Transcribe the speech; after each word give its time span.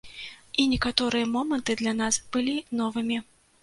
І 0.63 0.65
некаторыя 0.71 1.29
моманты 1.35 1.79
для 1.85 1.97
нас 2.01 2.21
былі 2.35 2.61
новымі. 2.85 3.27